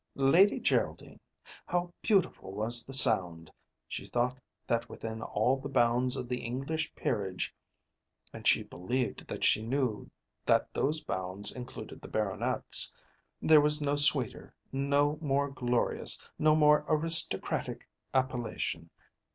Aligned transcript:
Lady 0.15 0.59
Geraldine! 0.59 1.19
How 1.67 1.93
beautiful 2.01 2.51
was 2.53 2.83
the 2.83 2.91
sound! 2.91 3.51
She 3.87 4.03
thought 4.07 4.39
that 4.65 4.89
within 4.89 5.21
all 5.21 5.57
the 5.57 5.69
bounds 5.69 6.15
of 6.17 6.27
the 6.27 6.39
English 6.41 6.95
peerage, 6.95 7.53
and 8.33 8.47
she 8.47 8.63
believed 8.63 9.27
that 9.27 9.43
she 9.43 9.61
knew 9.61 10.09
that 10.43 10.73
those 10.73 11.03
bounds 11.03 11.55
included 11.55 12.01
the 12.01 12.07
Baronets, 12.07 12.91
there 13.43 13.61
was 13.61 13.79
no 13.79 13.95
sweeter, 13.95 14.55
no 14.71 15.19
more 15.21 15.49
glorious, 15.51 16.19
no 16.39 16.55
more 16.55 16.83
aristocratic 16.89 17.87
appellation. 18.11 18.89